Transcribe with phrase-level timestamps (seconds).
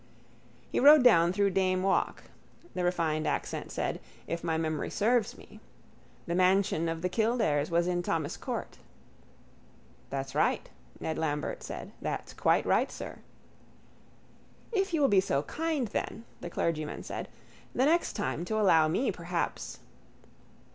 [0.71, 2.23] —He rode down through Dame walk,
[2.73, 5.59] the refined accent said, if my memory serves me.
[6.25, 8.79] The mansion of the Kildares was in Thomas court.
[10.09, 10.67] —That's right,
[10.99, 11.91] Ned Lambert said.
[12.01, 13.19] That's quite right, sir.
[14.71, 17.27] —If you will be so kind then, the clergyman said,
[17.75, 19.81] the next time to allow me perhaps...